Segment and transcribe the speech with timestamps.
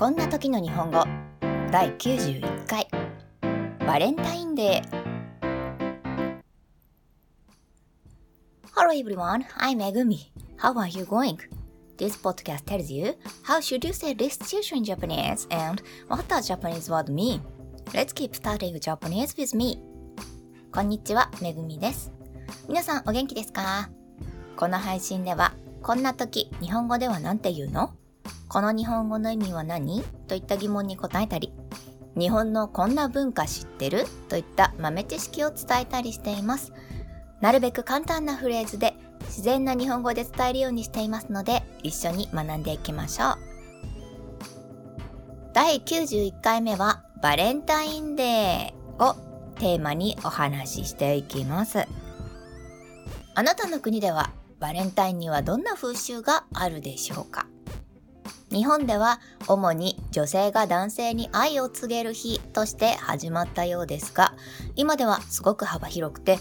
[0.00, 1.04] こんな時の日本語
[1.70, 2.88] 第91回
[3.86, 6.40] バレンタインデー
[8.74, 10.30] Hello everyone, I'm Megumi.
[10.56, 11.36] How are you going?
[11.98, 16.48] This podcast tells you how should you say this situation in Japanese and what does
[16.48, 17.42] Japanese word mean.
[17.92, 19.82] Let's keep starting Japanese with me.
[20.72, 22.10] こんにちは、めぐみです。
[22.70, 23.90] 皆さんお元気ですか
[24.56, 27.92] この配信では、こんな時、日本語では何て言うの
[28.50, 30.02] この日本語の意味は何？
[30.26, 31.52] といった疑問に答えたり、
[32.18, 34.06] 日本のこんな文化知ってる？
[34.28, 36.72] といった豆知識を伝えたりしています。
[37.40, 38.96] なるべく簡単なフレーズで
[39.26, 43.38] 自然な日本語で伝えるようにしていますので、一緒に学んでいきましょう。
[45.52, 49.14] 第91回目はバレンタインデーを
[49.60, 51.86] テーマにお話ししていきます。
[53.36, 57.46] あなたの国ではバレンタインにはどんな風習があるでしょうか？
[58.50, 64.34] 日本では主に女性が男性に愛を告げる日として始まったようですが
[64.76, 66.38] 今ではすごく幅広くて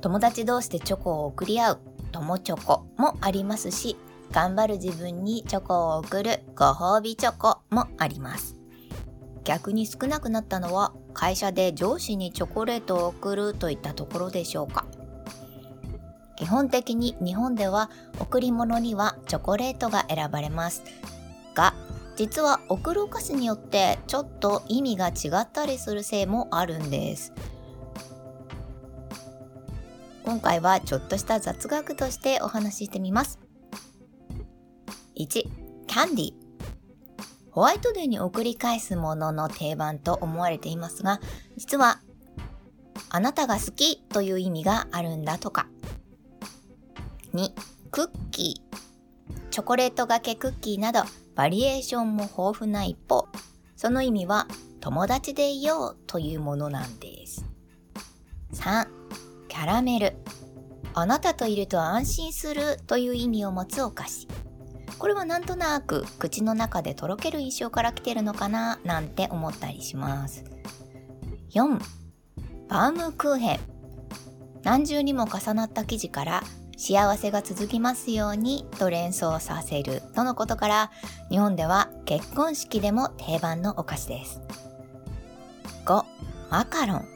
[0.00, 1.80] 友達同士でチョコを送り合う
[2.12, 3.96] 友チョコもありますし
[4.30, 8.56] 頑張る自分にチョコを送るご褒美チョコもあります。
[9.44, 14.84] 逆に少なくなったのは会社で上司にチョコレートを送るといったところでしょうか。
[16.36, 20.84] 基本的に日本では贈り物にはチョコレートが選ばれます。
[21.58, 21.74] が
[22.14, 27.32] 実は送るお菓子によってちょっと意味が違ったりするせいもあるんです。
[30.24, 33.40] 今回はちょっとした雑学としてお話ししてみます。
[35.16, 36.32] 1キャンディ
[37.50, 41.20] ホワイトデーに送り返すものの定番と思われていますが
[41.56, 42.00] 実は
[43.10, 45.66] あなたが好きという意味があるんだとか。
[47.34, 47.50] 2
[47.90, 48.87] クッキー。
[49.58, 51.00] チョコレートがけクッキーなど
[51.34, 53.26] バリエーションも豊富な一方
[53.74, 54.46] その意味は
[54.78, 57.44] 友達でいようというものなんです。
[58.52, 58.86] 3
[59.48, 60.14] キャラメル。
[60.94, 64.28] あなたといると安心するという意味を持つお菓子。
[64.96, 70.44] これはなんとなく口の中でとろける印象から来てるのかななんて思ったりします。
[71.50, 71.80] 4
[72.68, 73.60] バームクーヘン。
[74.62, 76.44] 何重にも重なった生地から
[76.78, 80.90] 幸せが続きますようにと連想させるとのことから
[81.28, 84.40] 日本では結婚式でも定番のお菓子です。
[85.84, 86.04] 5
[86.50, 87.08] マカロン。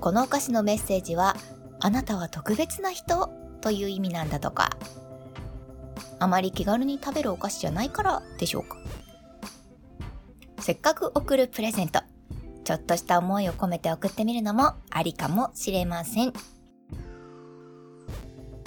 [0.00, 1.36] このお菓子のメッセージは
[1.80, 3.28] あなたは特別な人？
[3.60, 4.70] という意味なんだとか。
[6.20, 8.22] あまり気軽に食べるお菓子じゃないから？
[8.38, 8.76] でしょうか。
[10.60, 12.00] せっかく送るプレゼント。
[12.62, 16.32] ちょっとした思いを込めて送ってみるのもありかもしれません。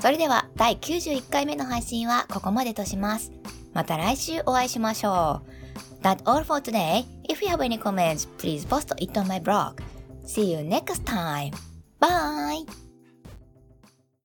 [0.05, 3.31] それでは第91回目の配信はここまでとします
[3.73, 7.05] また来週お会いしましょう That's all for today.
[7.27, 9.81] If you have any comments, please post it on my blog.
[10.23, 11.53] See you next time.
[11.99, 12.84] Bye!